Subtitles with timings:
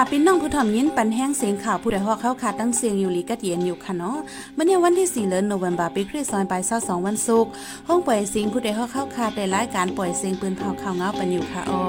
[0.00, 4.18] ค่ะพี่น้องผู้ถ่อมยินปันแห้งเสียงข่าวผู้ใดฮอกเข้าขาดตั้งเสียงอยู่ลีกัดเย็นอยู่ค่ะเนาะ
[4.54, 7.50] เมื่อเนี่ยวันที่4เดือนโนเวมบาปีคริสต์ศักราช22วันศุกร์
[7.88, 11.84] ห้องปล่อยเสียงผู้ใดฮอกเข้าขาดได้รายการปล่อยเสียงปืนเผาข่าวเงาปันอยู่ค่ะอ้อ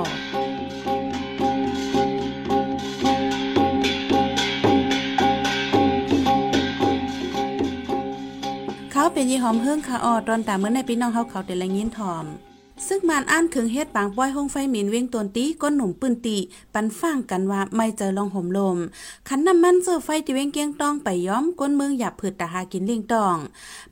[8.91, 12.27] เขาเป็นยี่หอมเฮิ่งค่ะออตอนตามเมื่อในพี่น้องเขาเขาแต่ละยินถอม
[12.87, 16.37] ซึ่งมานอ่านถึงเฮ็ดปางป้อยห้องไฟหมินเว้งตนตีก้นหนุ่มปืนตี
[16.73, 18.77] ปันฟังกันว่าไม่เจอลองห่มลม
[19.27, 23.37] ขันน้ำมันเจอไฟที่เว้งเกียงต้องไปย้อมก้นเมืองหยับผืดตาหากินเลี้ยงตอง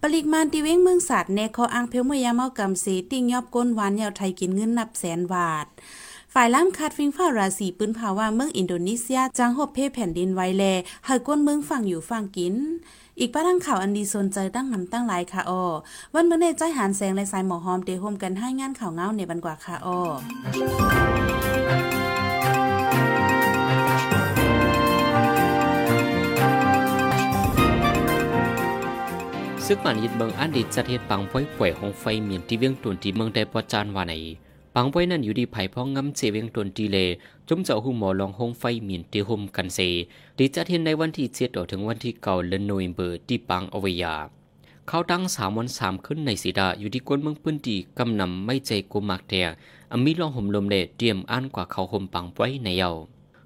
[0.02, 5.68] ปริกมานที่เว้งเมืองศาสตร์เนคออังเพลเมยาเมากำสีติ้งยอบก้นหวานยาวไทยกินเงินนับแสนบาท
[6.34, 10.64] ฝ่ายล้ำคาดฟิงฟ้าราศีปืนภาวาเมืองอินโดนีเซียจังหบเพแผ่นดินไวแล
[11.06, 12.56] ให้ก้นเมืองฝั่งอยู่ฝั่งกิน
[13.20, 15.64] อีกป้าทั้งข่าวอันดีสนใจตั้งนำตั้งหลายค่ะออ
[16.16, 20.00] วันเมื่อในใจหานแสงและสายหมอหอมเตะโฮมกันให้งานข่าวเงาในบันกว่าค่ะออ
[29.66, 34.14] ซึกมันยิดเมืองอันดิจัดเฮ็ดปังป้อยป่วยของไฟเมียนที่เวียงตุนที่เมืองได้ปอจานว่าไหน
[34.80, 36.98] ปังป้นั้นอยู่ดีไผ่พ้องงำเสเวียงตุนทีเล
[37.48, 39.80] จุ่มเจ้าหูหมอลองหงไฟเมีนที่ห่มกันเซ
[40.38, 44.16] ดีจัดเฮ็ดในวันที่7ต่อถึงวันที่9เดือนโนเวมเบอร์ที่ปังอเวยา
[44.88, 49.42] เขาตั้งสามวันสามขึ้นในสีดาอยู่ที่กวนเมืองปืนตีกำนำไม่ใจกูมากแต่
[49.92, 52.92] อมีลองห่มลมเลเตรียมอ่านกว่าเขาห่มปังไว้ในเยา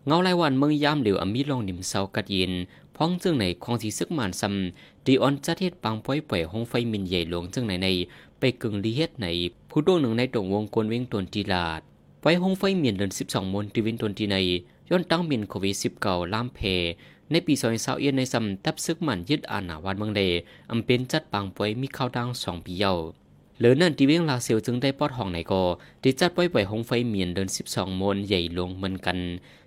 [0.08, 2.52] เงาลายวันเมืองยามเหลียวอมีลองนิมเศร้ากัดย็น
[2.98, 7.88] พ้องจึงในของสีซึกหมานซำดีออนจัดเฮ็ดปังป้อยป่วยห้องไฟมินใหญ่หลวงจึงในใน
[8.40, 9.28] ไปกึ่งลีเฮ็ดใน
[9.70, 11.82] ผู้ดวงหนึ่งในตรงวงกลเวงตนจีลาด
[12.22, 14.36] ไว้ห้องไฟเมียนเดิน12มนตีวินตนทีใน
[14.90, 16.60] ย้อนตั้งมินโควิด19ล่ามเพ
[17.32, 20.22] ในปีซอยเสาเอียนในซำตับซึกมันยึดอาณาวันเมืองเด
[20.72, 22.94] อำเป็นจัดปังป่วยมีข้าวดังสองปีเยา
[23.58, 25.62] เหลือนั่นที่เวียงลาเซียวจึงได้ปอดห้องไหนก็
[26.02, 29.18] ได้จัดป่วยป่วยหงไฟเมียนเดิน12มนใหญ่ลงเหมือนกัน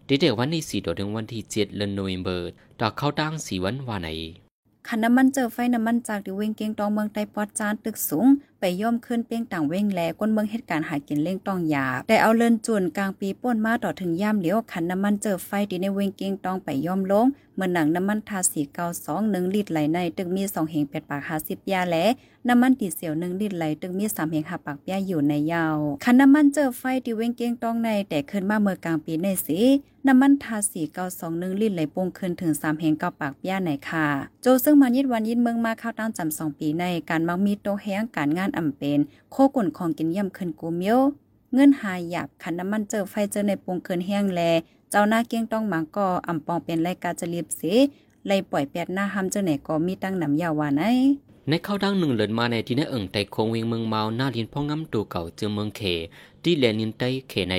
[0.06, 4.08] ได้เด็กวันที่4ถึงวันที่7เดือนโนเวมเบอร์ตดอกข้าตั้งสีวันว่าไหน
[4.88, 8.26] ขันน้ำมันเจอไฟน้ำมันจากที่เวงเกียงตองเมืองไต้ปอดจานตึกสูง
[8.66, 17.26] ไปย่อมขึ้นเปียงต่างเว้งแลก้นเมืองเหตุการณ์หากินเล่งต้องยาแต่เอาเลินจวนกลางปีป่นมาต่อถึงย่ามเหลียวขันน้ำมันเจอไฟที่ในเวงเกียงตองไปย่อมลง
[17.56, 22.04] เมื่อหนังน้ำมันทาสีเกาสองหนึ่งลิตรไหลในตึกมีสองเหงเป็ดปากหาสิบยาและ
[22.48, 29.60] น้ำมันดีเซลหนึ่งลิตรไหลตึกมีสามเหงหาปากยาอยู่ในยาวขันน้ำมันเจอไฟที่เวงเกียงตองในแต่ขึ้นมาเมื่อกลางปีในสี
[30.08, 34.06] น้ำมันทาสีเกาสองหนึ่งลิตรไหลปงขึ้นถึงสามเหงเกาปากยาในค่ะ
[34.42, 38.98] โจซึ่งมันยิดวันยิดเมืองมาเข้าตั้งจำสองปีในการมักมีโตแห้งการงานอ่ำเป็น
[39.30, 41.00] โคกุ่นของกินย่ำขึ้นกูเมียว
[41.54, 44.40] เงินหายหยาบขันน้ำมันเจอไฟเจอในปงเกินแห้งแล
[44.90, 47.62] เจ้าหน้าเกี้ยงต้องหมาก็อ่ำปองเป็นรายการจะรีบเส
[48.26, 50.82] ไล่ปล่อยแปดหน้าห้ำเจ้าไหนก็มีตั้งนำยาวว่าไหน
[51.48, 55.82] ในข้าวดังหนึ่งเลินมาในที่ในเอิงไตโคงเวียงเมืองเมาหน้าลินพ่องง้ำตูเก่าเจอเมืองเข
[56.42, 57.54] ที่แลนินไตเขใน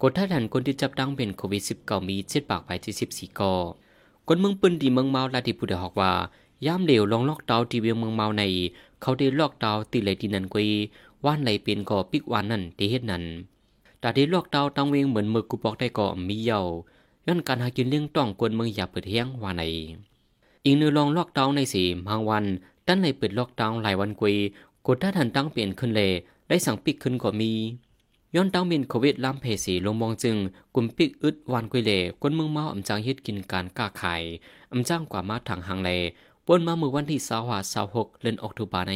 [0.00, 3.54] กดท่าทันคนที่จับดังเป็นโควิด19มีเจ็ดปากไปที่สิบสี่กอ
[4.26, 6.12] คนเมืองปืนดีเมืองเมาลาที่ผู้ใดฮอกว่า
[6.66, 8.44] ย่ามเหลวลองล็อกดาวที่เวียงเมืองเมาใน
[9.02, 10.68] เขาได้ลอกดาวตีเลยที่นันกวย
[11.24, 13.24] ว่านไหลเป็นก่อปิกวานนั่นที่เฮ็ดนั้น
[14.00, 16.60] แต่ได้ลอกดาวตังเวงเหมือนมือกูบอกได้ก่อมีเยา
[17.26, 19.62] ย้อนการหากินเลี้ยงต้องกวนเมืองอย่าเปิดเฮียงว่าใน
[20.64, 22.44] อีกเนื้อลองลอกดาวในสีบางวัน
[22.86, 24.34] ตั้นในเปิดลอกดาวหลายวันกวย
[24.86, 26.10] กดถ้าทันตั้งเปลี่ยนขึ้นเลย
[26.48, 27.52] ได้สั่งปิกขึ้นก็มี
[28.34, 30.36] ย้อนตั้งมินโควิดลามเพสีลงมองจึง
[30.74, 34.22] กลุ่มปิกอึดวานกุยเลกวนเมืองเมาอำจางเฮ็ดกินการก้าขาย
[34.72, 35.90] อำจ้างกว่ามาทางหางเล
[36.52, 38.92] ปนมาเมื่อวันที่สาวาสาวหกเดือนออกตุบาใน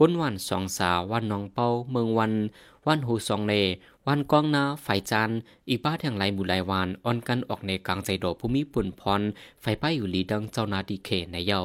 [0.00, 2.32] ก้นวันสองสาววันนองเป้าเมืองวัน
[2.86, 3.54] วันหูสองเล
[4.06, 5.30] วันกองนาไฟจาน
[5.68, 9.22] อีบ้าแห่งไหลหมู่หลายวานอ่อนกันออกในกลางใจโดภูมิปุ่นพร
[9.62, 11.60] ไฟป้ายอยู่ลีดังเจ้านาดีเคในเยา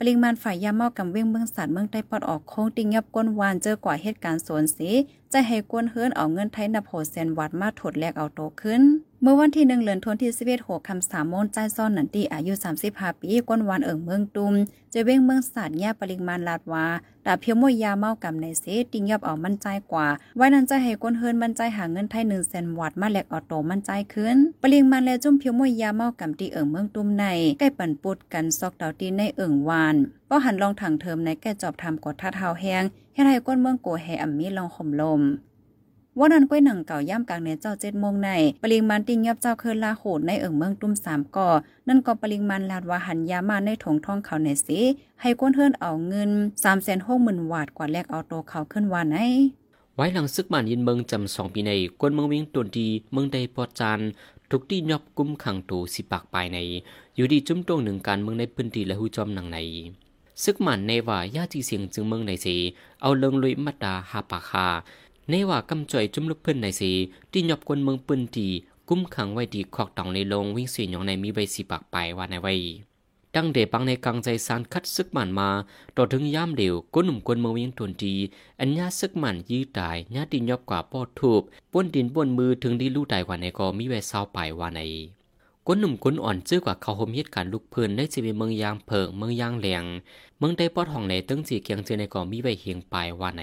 [0.00, 4.90] ปริมาณฝ่ายยาเมากำเว้งเมืองสัตว์เมืองใต้ปอดออกโค้งติงยับก้นวานเจอกว่าเหตุการณ์สวนสี
[5.32, 8.82] จะให้กวนเฮิรนเอาเงินไทยนับโหเซนวัดมาถดแลกเอาโตขึ้น
[9.24, 12.52] เมื่อวันที่หนึ่งเดือนธันวาคมที่11หัวคำสามโมนใจซ่อนนันตีอายุ
[12.86, 14.54] 35ปีก้นวานเอิงเมืองตุม
[14.92, 16.86] จะเว้งเมืองสัตว์แย่ปริมาณลาดวา
[17.26, 20.06] ดาเพียวมวยยาเมากำในเสติงยับเอามั่นใจกว่า
[20.36, 27.24] ไว้นั้นจะให้กวนเฮิรนมั่นใจหาเงินไทย1เซนวัดมาแลกเอโตมั่นใจขึ้น ปริมาณและจุ่มเพียวมวยยาเมากำตีเอิงเมืองตุมใน
[27.58, 29.96] ใกล้ปั่นปุดกันซอกดาตีในเอิงวาน
[30.30, 32.82] ก็หันลองถังเทิมในแก่จอบทำกดท่าเท้าแห้ง
[33.14, 35.22] เฮ็ดให้ก้นเมืองโกแหอ่ำมีลองห่มลม
[36.18, 38.30] ว่านั้นก้อยหนังเก่าย่ำกลางเนเจ้าเจ็ดโมงใน
[38.62, 41.48] ปริมาณติงยับเจ้าเคินลาโหดในเอิงเมืองตุ้มสามก่อ
[41.88, 44.80] นั่นก็ปริมาณลาดว่าหันยามาในถงท่องเขาในสิ
[45.20, 46.30] ให้ก้นเฮินเอาเงิน
[46.64, 49.18] สามแสนหกหมื่นวาทกว่าแลกเอาโตเขาขึ้นวานไหน
[49.96, 54.00] ไว้หลังซึกมันยินเมืองจำสองปีในกวนเมืองเวียงตวนดีเมืองใดปอดจาน
[54.50, 56.58] ทุกที่ยอบกุมขังตูสิปากปลายใน
[57.16, 59.58] อยู่ดีจุ้มตรงหนึ่งการเมืองในพื้นที่และหูจอมหนังใน
[60.42, 62.56] ซึกมันในว่าญาติเสียงจึงเมืองในสี
[63.00, 64.66] เอาเลิงลุยมัดดาหาปากคา
[65.30, 66.92] ในว่ากำจ่อยจุ่มลูกเพิ่นในสี
[67.32, 68.48] ที่หยอบกวนเมืองปืนตี
[68.88, 72.54] กุ้มขังไว้ดีคอกตองในลงวิ่งสีหยองในมีใบสีปากไปว่าในไว้
[73.34, 75.50] ดังเดปังในกังใจสารคัดซึกมันมา
[75.96, 78.14] ต่อถึงย่ามเดียวก้นหนุ่มกวนเมืองวิ่งทวนดี
[78.60, 81.42] อันญาซึกมันยื้อตายญาตินยอบกว่าปอดทูบ
[81.72, 84.80] ป้นดินป้นมือถึงดีลู่ตายกว่าในก็มีแววเศร้าไปว่าใน
[85.66, 89.84] ก้นหนุ่มก้นอ่อนจื้อกว่าเขาหมเหตุการลุกเพื่อนได้จีเมืองยางเพิงเมืองยางแหลง
[90.38, 93.42] เมืองได้ปอดห้องในตึงสีเกียงเจในก็มีใบเฮียงไปว่าใน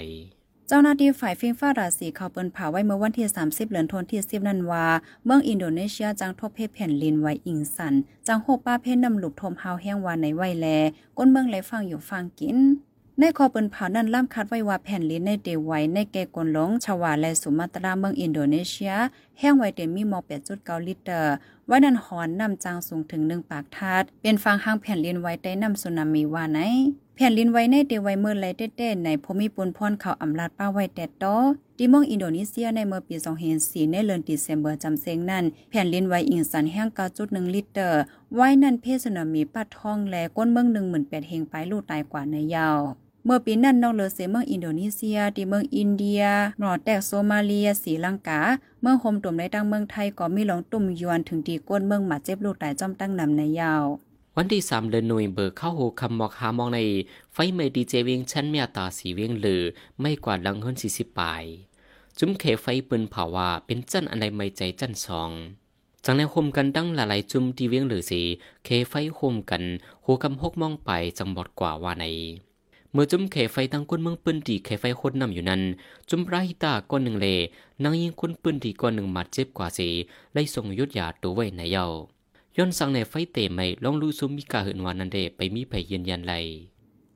[0.71, 4.85] เจ้าหน้าที่ฝ่ายฟิงฟ้าราศีเขาเปิ้นเผาไว้เมื่อวันที่ 30 เดือนธันวาคมที่10นั้นว่า
[5.25, 7.93] เมืองอินโดนีเซียจังทบเพแผ่นลินไว้อิงสัน
[8.27, 10.67] จังโฮป้าเพนนำหลุกทมเฮาแห้งวานในไว้แล
[11.17, 12.57] ก้นเมืองไหลฟังอยู่ฟังกิน
[13.19, 18.93] ในคอเปิ้นเผานั้นล่ำคัดไว้ว่าแผ่นลินในเดไว้ในแกกนหลงชาวาและสุมาตราเมืองอินโดนีเซีย
[19.39, 20.19] แห้งไว้เต็มมีมอ
[20.53, 21.13] 8.9ลิตร
[21.71, 26.59] ไว้นั้นหอนนำจางสูงถึง1ปากทาดเป็นฟังห้างแผ่นลินไว้ใต้น้ำสุนามิว่าไหน
[27.15, 31.37] แผ่นลินไว้ในเตไว้เมื่อไรเต้ๆในพมิปุนพรเขาอำลาดป้าไว้แต่ตอ
[31.77, 33.15] ที่เมืองอินโดนีเซียในเมื่อปี
[33.53, 36.87] 2004ในเดือนดิเซมเบอร์จำเซงนั้น แผ่นลินไว้อิงสันแห้ง
[37.21, 37.81] 9.1ลิตร
[38.35, 40.67] ไว้นั่นเพศนามีปัดทองและก้นเมือง
[40.97, 42.79] 18,000เฮงไปลูกตายกว่าในยาว
[43.31, 46.23] มื่อปีนั้นนอกเลอเซเมืองอินโดนีเซียที่เมืองอินเดีย
[46.61, 48.41] นอร์แตกโซมาเลียสีลังกา
[48.81, 53.83] เมืองโฮมตุ่มในตั้งเมืองไทยก็มีหลงตุ่มยวนถึงดีก้นเมืองหมาเจ็บลูกตายจอมตั้งนำในยาว
[54.35, 56.79] วันที่สามเดือนหน่วยเบอร์เข้าหูคำบอกหามองใน
[57.33, 59.61] ไฟไม่ดีเจวียงชั้นเมียตาสีเวียงหรือ
[60.01, 61.43] ไม่กว่าลังเฮิรนสี่สิบปลาย
[62.19, 65.31] จุ้มเขไฟปืนเผาว่าเป็นจันอะไรไม่ใจจันสอง
[66.05, 68.21] จังในโฮมกันดั้งหลายจุ่มที่เวียงหรือสี
[68.65, 69.63] เคไฟโฮมกัน
[70.05, 72.05] หูคำหกมองไปจังบอดกว่าว่าใน
[72.93, 75.61] เมื่อจุ้มเขไฟตั้งก้นเมืองปืนดีเคไฟโคตรนำอยู่นั้น
[76.09, 77.27] จุ้มไรตาก้อนหนึ่งเล
[77.83, 79.89] นางยิงคนปืนดีก้อนหนึ่งมัดเจ็บกว่าสี
[80.33, 81.85] ไล่ส่งยุดยาตัวไว้ในเยา
[82.57, 86.33] ย้อนสั่งในไฟเตะไม่ลองรู้ซุมมีกาหืนวานนันเดไปมีไผยืนยันไล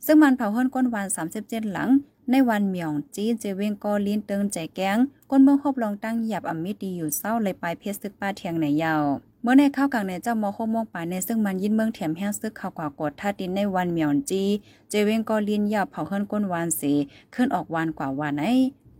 [0.05, 1.89] ซึ่งมันเผาเฮิรนก้นวันสาน37หลัง
[2.31, 4.97] ในวันเมียงจีเจเวงกอลินเติงใจแกง
[5.29, 9.03] ก้นเมืองฮบลองตั้งหยับอมิดีอยู่เศร้าเลยปลายเพชรซึกป้าเทียงในยาว
[9.45, 14.43] เมื่อในข้าวกลางในเจ้ามอโคมงป่าในซึ่งมันยินเมืองแถมแห้งซึกข่าวกว่ากดท่าดินในวันเมียงจี
[14.89, 16.93] เจเวงกอลินหยับเผาเฮิรนก้นวานสี
[17.35, 18.45] ขึ้นออกวานกว่าวันไอ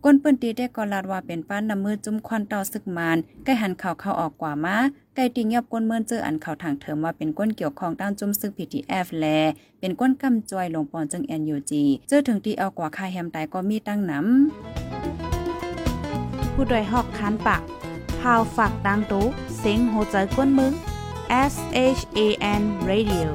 [0.04, 4.76] ก้นปืนตีได้กอลาดว่าเป็นป้านนำมือจุ้มควันต่าซึกมานใกล้หันเข่าเข้าออกกว่ามา
[5.14, 9.26] ไก่ติงยับก้นเมินเจออันเข่าทางเถิมว่าเป็นก้นเกี่ยวของด้านจุ้มซึกพีทีเอฟแล
[9.80, 17.62] เป็นก้นกำจอยลงปอนจึงแอนยูจีเจอถึงที่เอากว่าคาแฮมตายก็มีตั้งน้ำผู้ดยหอกคันปาก
[18.30, 19.26] พาวฝากดังตู้
[19.58, 20.72] เซ็งโหใจก้นมึง
[21.52, 21.54] S
[21.98, 22.20] H A
[22.60, 23.28] N Radio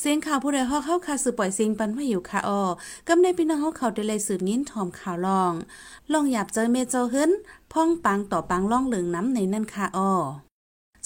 [0.00, 2.64] เสียงข่าวผู้ใดฮอกเข้าคาสือปล่อยเสียงปันมาอยู่ค่ะออ
[3.08, 5.52] กำในพี่น้องเฮาเขาได้เลยสืบยิ้นถอมข่าวลอง
[6.12, 7.30] ลองหยาบเจอเมเจ้าเฮิรน
[7.72, 10.12] พ่องปังต่อปังล่องเหลืองน้ำในนั่นค่ะออ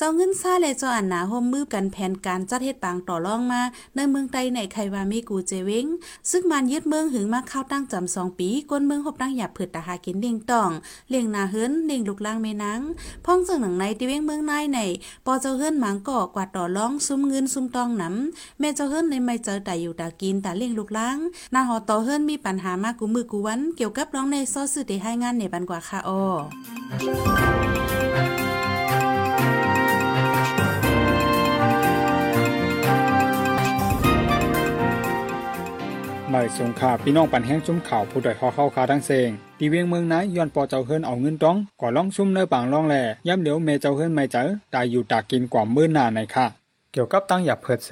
[0.01, 3.61] เจ้าเงินซ่าและเจ้าอันหนาห่มมือกันแผนการจัดเฮ็ดปางต่อรองมา
[3.95, 5.87] ในเมืองไตในไขวามีกูเจเวง
[6.31, 10.71] ซึ่งมันยึดเมืองหึงมาเข้าตั้งจำสองปีก้นเมืองหบตั้งหยับผืดตาหากินเลี้ยงต้อง
[11.11, 12.81] เลี้ยงนาเฮิรนเลี้ยงลูกล่างแม่นาง
[13.25, 14.79] พ้องจังหนังในที่เวงเมืองนายใน
[15.27, 21.19] ปอเจ้าเฮิรนหมางก่อกว่าต่อรองซุ้มเงินซุ้มตองน้ำแม่เจ้าเฮิรนในไม่เจอแต่อยู่ตากินแต่เลี้ยงลูกล่าง
[21.55, 26.11] นาหอต่อเฮิรนมีปัญหามากกูมือกูวัน เกี่ยวกับร้องในซอสื่อได้ให้งานในบันกว่าค่ะอ
[36.33, 44.43] หม่สงขาพี่น้องปันแห้งชุ่มข่าวผู้ดอยขอเข้าคาทั้งเซงตีเวียงเมืองนายย้อนปอเจ้าเฮิรนเอาเงินต้องก่อล่องชุ่มเนื้อปางล่องแหล่ย่ำเดี๋ยวเมเจ้าเฮิรนไม่เจอ
[44.75, 46.47] ตายอยู่ตากกินกว่ามื้อหนาในค่ะ
[46.93, 47.91] เกี่ยวกับตั้งหยับเผิดเส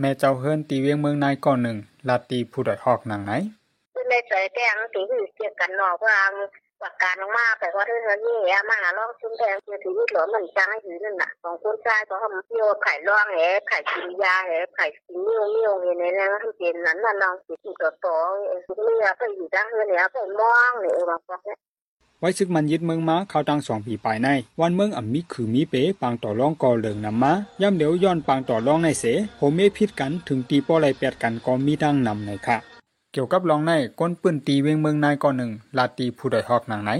[0.00, 1.76] แม่เจ้าเฮิรนตีเวียงเมืองนายก่อนหนึ่ง
[2.08, 3.32] ลาตีผู้ดอยหอกหนังไหน
[4.08, 6.18] ไม่ใจแก้งตีหือเกี่ยวกันนอกว่า
[6.82, 18.16] ว่ากการมากแต่ว่าเรื่องนี้อะมาล่องชุมแพงคือถือหลอมันจังห้ถือนั่นน่ะของคนชายก็ทำโยไข่ร่องแหไข่กินยาแหไข่กินเมี่ยวเมี่ยวเนี่ยนะทำเป็นนั้นน่ะน้องสิติดต่อ
[18.66, 21.58] สุดเมื่อไปอยู่ดังเนี่ยไปมองเนี่ยบางคน
[22.20, 24.28] ไว้ซึกมันยึดเมืองมาเข้าตังสองปีปลายใน
[24.60, 29.04] วันเมืองอ่ำมีคือมีเป๋ปางต่อรองกอเหลืองนำมาย่ำเดี๋ยวย้อนปางต่อรองในเส
[29.36, 32.69] โฮเมพิดกันถึงตีป้อไรแปดกันก็มีดังนำในค่ะ
[33.12, 36.90] เกี่ยวกับรองในก้นปืนตีเวียงเมืองนายก่อนหนึ่งลาตีผู้ใดฮอกนางไหน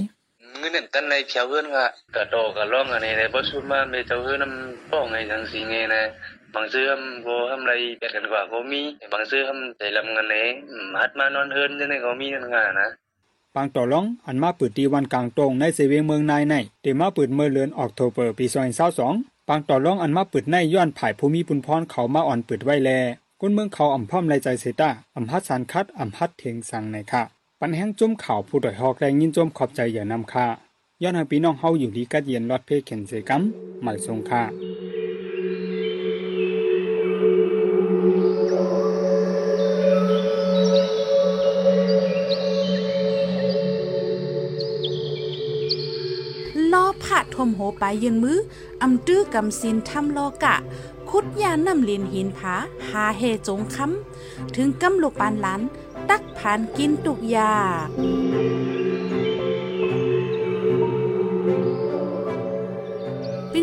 [0.59, 1.85] เงินตันในเพียวเพื่อนก็
[2.17, 6.03] กระโตกระล่องอันนี้ในบ่ชุดมาเมเจ้าเฮือนำป้องไงจังสิไงนะ
[6.55, 8.81] บางซื้อมบ่ทำไรเป็ดกันกว่าก็มี
[9.13, 10.47] บางซื้อทำใจลำเงินนี้
[10.95, 12.89] มัดมานอนเฮือนจังได๋ก็มีนั่นงานะ
[13.55, 18.47] ปางต่อรองอันมาเปิดตีวันกลางตรงในเซเวียงเมืองนายในเตมาเปิดเมื่อเดือนออกโทเบอร์ปี
[18.97, 22.91] 2022ปางต่อรองอันมาเปิดในย้อนผายภูมิปุนพรเขามาอ่อนเปิดไว้แล
[23.43, 27.23] ก้นเมืองเขาอ่ำพ่อมไรใจเซตาอ่ำพัดสารคัดอ่ำพัดเทงสังในค่ะ
[27.61, 30.47] ปันแห้งจุ่มข่าวผู้ดอยหอกแรงยินจมขอบใจอย่านำค่ะ
[31.03, 33.43] ย้อนให้พี่น้องเฮาอยู่ดีกัดเย็นรอดเพเข็นเสกัม
[33.83, 34.43] หมายทรงค่า
[46.73, 48.39] ล้อผ่าทมโหไปยืนมือ
[48.83, 50.57] อำตื้อกำสินทำลอกะ
[51.11, 52.55] คุดยานำลินหินผา
[52.91, 55.61] หาเฮจงคำถึงกำลูกปานหลัน
[56.09, 57.53] ตักผ่านกินตุกยา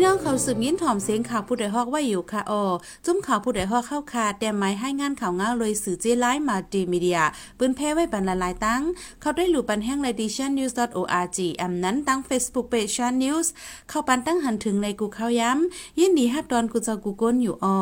[0.00, 2.64] ี่น้องเขาสืบยินถ่อมเสียงข่าวผู้ใดฮอกไว้อยู่ค่ะออ
[3.06, 7.20] จุ้มข่าวผู้ใดฮอกเข้าคาแต่ไม้ให้งานข่าวเงาเลยสื่อเจไลมาดีมีเดีย
[7.58, 8.82] ปืนแพ้ไว้บรรลายตั้ง
[9.20, 13.46] เขาได้หลู่ปันแห้งใน dition news org อำนั้นตั้ง Facebook page Shan News
[13.88, 17.78] เข้าปันตั้งหันถึงในกูเข้าย้ำยินดีฮับดอนกูจะกูก้นอยู่ออ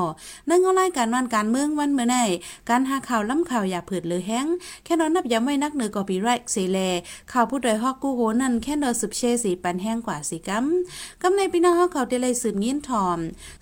[0.49, 2.17] นื่งเอารายการวันการเมืองวันเมื่อไหน
[2.71, 4.47] การหาข่าวล้ำข่าวอย่าเผิดเลยแห้ง
[4.85, 6.79] แค่นอนนับย้ำไว้นักเหนือกอปีไรท์เซเล
[7.33, 10.65] ข่าวผู้ใดฮอกกูโหนั่นแค่นอสืบเชสีปันแห้งกว่าสิกัม
[11.23, 13.19] กำในพี่น้องเฮาเขาได้เลยสืบยินถอม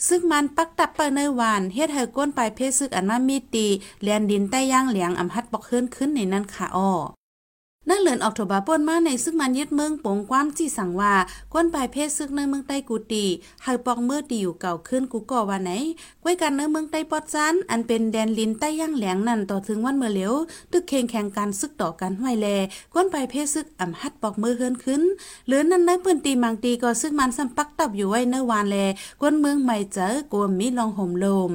[0.09, 3.67] ซึ่งมันปักตับเปิในวานเฮ็ดให้ก้นไปเพศซึกอันมามีตี
[4.03, 6.91] เลียนดินใต้ย่างเหลียงอำพัดปอกเคลื่อนขึ้นในนั้นค่ะอ้อ
[7.89, 11.15] นั่นเลือนออกโทบาป่นมาในซึ่งมันยึดเมืองปงความจี้สั่งว่า
[11.53, 13.25] ก้นปลายเพศซึกในเมืองใต้กูตี
[13.63, 15.71] ให้ปองเมื่อตีอยู่เก่าขึ้นกูก่อว่าไหน
[16.23, 20.35] ก้วยกันในเมืองใต้ปอดซันอันเป็นแดนลินใต้ย่างแหลงนั่นต่อถึงวันเมื่อเหลียว
[20.73, 22.47] ตึกเคียงแข่งการซึกต่อกันห้วยแล
[22.95, 25.03] ก้นปลายเพศซึกอ่ำฮัดปอกมือเฮือนขึ้น
[25.47, 28.77] หรือนั่นในปืนตีมังตีก็ซึ่งมันสัมปักตับอยู่ไว้เนวานแล
[29.23, 31.53] ก้นเมืองใหม่เจอกวมมีลองห่มลม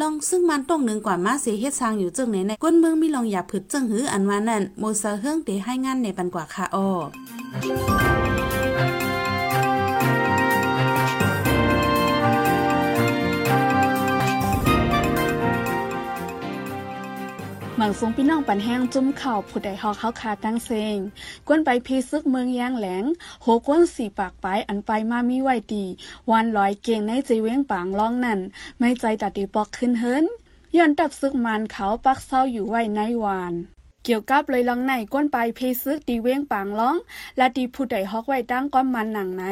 [0.00, 6.88] ลองซึ่งมันต้องหนึ่งกว่ามาเสียเฮ็ดสร้างอยู่จึงไหนในก้นเมืองมีลองอย่าผึดจึงหืออันว่านั่นโมซาเฮืองเตใให้งานในปันกว่าค่ะอ้อ
[17.76, 20.98] หมังสูงพี่น้องปันแห้งจุ้มเข่าผู้ใดหอกเขาคาตั้งเซง
[21.46, 23.04] กวนไปพีซึกเมืองยางแหลง
[23.42, 25.84] โหกวนสี่ปากไปอันไปมามีไหวดี
[26.30, 28.40] วันลอยเก่งในใจเว้งปางร้องนั่น
[28.78, 30.24] ไม่ใจตัดดีปอกขึ้นเฮิน
[30.76, 33.54] ย้อนดับซึกมันเขาปักเศร้าอยู่ไว้ในวาน
[34.05, 36.95] เกี่ยวกับเลยลังในก้นไปเพซึกดีเว้งปางร้อง
[37.37, 39.43] และดีผู้ใดฮอกไว้ตั้งก้อนมันหนังไหน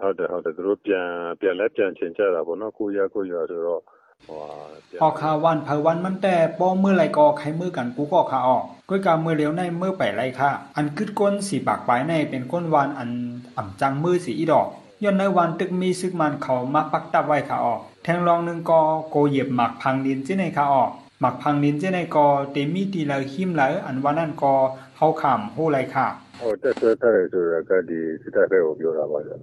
[0.00, 1.06] ဟုတ်တယ်ဟုတ်တယ်သူတို့ပြန်
[1.40, 3.82] ပြန်လက်ပြန်ချင်ကြတာပေါ့နော်ကိုရကိုရဆိုတော့
[4.28, 4.56] ဟိုဟာ
[4.88, 13.10] ပြန် ออกคาวันเผาวันมันแต่ป้อมือไรก็ใครมือกันกูก็ขาออกก้อยกามือเหลียวในมือไปไรค่ะ อันกึดก้นสีปากปลายในเป็นก้นวานอัน
[13.56, 14.68] อ่ำจังมือสีอีดอก
[15.02, 18.80] ย้อนในวันตึกมีซึกมันเขามาปักตับไว้ขาออก แทงรองหนึ่งกอ
[19.10, 20.90] โกเหยียบหมักพังดินเจ้ในขาออก
[21.20, 24.54] หมักพังดินเจ้ในกอเตมีตีเลหิมเลยอันว่านั่นกอ
[24.96, 26.06] เฮาขำโหไรค่ะ
[26.40, 29.36] ဟိုတက်ဆွဲထားတယ်ဆိုတော့ကဒီစစ်တပ်ဘက်ကိုပြောတာပါဗျာ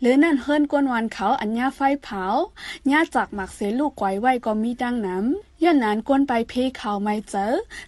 [0.00, 2.24] หรือนั่นเฮิรนกวนวันเขาอัญญาไฟเผา
[2.90, 7.46] ญาจากหมักเสลูกไกวไว้ก็มีดังน้ำย้อนนั้นกวนไปเพเขาไม่เจอ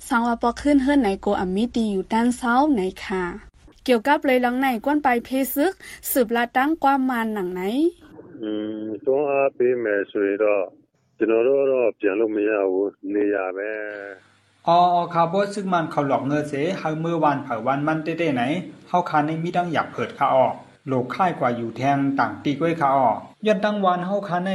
[0.09, 3.25] สังว่าปอขึ้นเฮิรนไหนโกอัมมิตีอยู่ด้านเซ้าไหนค่ะ
[3.85, 5.73] เกี่ยวกับเลยหลังไหนกวนไปเพซึก
[6.11, 7.61] สืบลาตั้งความมานหนังไหน
[8.43, 8.50] อื
[8.81, 10.62] มတွန်းအားပေးမယ်ဆိုရင်တော့
[11.23, 13.71] ကျွန်တော်တို့တော့ပြန်လို့မရဘူးနေရပဲ
[14.69, 18.43] อออคาร์บซึ่งมันเขาหลอกเงินเสเฮาเมื่อวันเผาวันมันเต้ๆไหน
[18.88, 20.55] เฮาคาในมีดังอยากเผิดขาออก
[20.88, 24.53] โลกค่ายกว่าอยู่แทงต่างตีก้วยขาออกย้อนตั้งวันเฮาคาใน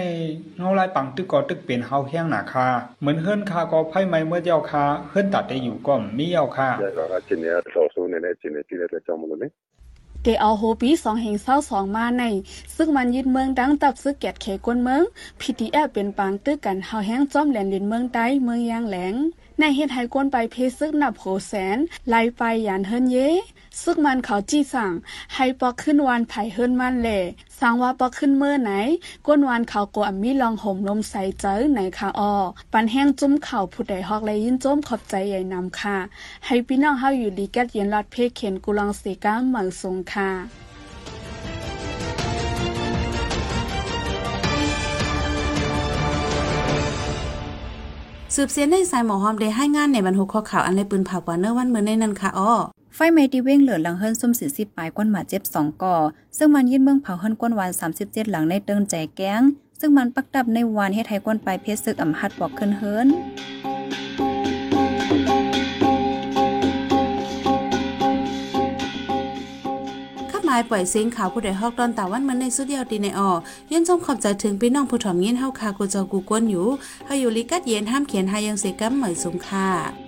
[0.60, 2.68] เงาลายปังตึกกอตึกเป็นเฮาแห้งหนาคา
[3.00, 9.54] เหมือนเฮิรนคาก็ไพ่ไม้เมื่อเจ้าคาเฮิรนตัดได้อยู่ก็มีเจ้าคา ရတော့ကကျင်းနေတဲ့တော်ဆိုးနေတဲ့ကျင်းနေကြည့်တဲ့အတွက်ကြောင့်မလို့လေ เด
[10.23, 12.25] เกอาโฮปีสองแห่งเศร้าสองมาใน
[12.77, 15.03] ซึ่งมันยึดเมืองดังตับซึกแกดเขก้นเมือง
[15.41, 19.15] พีทีแอเป็นปางตื้อกันเฮาแห้งจ้อมแหลนดินเมืองใต้เมืองยางแหลง
[19.59, 23.17] ในเฮ็ดให้ก้นไปเพซึกนับโหแสนไล่ไปยานเฮินเย
[23.83, 24.93] ซึกมันเขาจี้สั่ง
[25.35, 27.21] ให้ปอกขึ้นวานไผ่เฮิรนมันแหล่
[27.61, 28.71] สั่งว่าปอกขึ้นเมื่อไหน
[29.27, 32.35] ก้นวานเขาโกอัมมีลองห่มลมใส่เจอไหนค่ะออ
[32.73, 35.97] ปันแห้งจุ้มเข่าผู้ใดฮอกเลยยินจ้มขอบใจใหญ่นำค่ะ
[36.47, 40.31] ให้พี่น้องเฮาอยู่ดีแกัดเย็นรอดเพคเข็นกุลังเสก้าเหมืองทรงค่ะ
[48.35, 52.53] สืบเสียนได้สายหมอหอมได้ให้งานในบรรทุกข้อข่าวอันในปืนเผากว่าเนื้อวันเมื่อในนั้นค่ะอ้อ
[53.01, 55.97] ไฟไหม้ที่เว้งเหลือหลังเฮิรนซุ่มสีสิบปลายก้นหมาเจ็บสองก่อ
[56.37, 59.43] ซึ่งมันยึดเมืองเผาเฮิรนก้นวาน37หลังในเติงใจแก้ง
[59.81, 63.07] ซึ่งมันปักดับในวานเฮ็ดให้ก้นปลายเพชรซึกอ่ำฮัดบอกขึ้นเฮิรน
[70.31, 73.31] ขับหมายปล่อยเสียงข่าวผู้ใดฮอกตอนตาวันมันในสุดเดียวตีในออ
[73.73, 76.67] ยันจมขอบใจถึงพี่น้องผู้ถ่อมยินเฮาคากูเจอกูกวนอยู่
[77.07, 80.08] เฮาอยู่ลิกัดเย็นห้ามเขียนหายังเสกัมเหมยสุงค่ะ